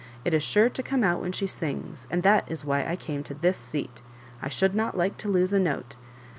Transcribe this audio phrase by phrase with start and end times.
[0.25, 3.23] It is sure to come out when she sings, and that is why I cam^
[3.25, 4.01] to this seat.
[4.41, 5.95] I should not like to lose a note.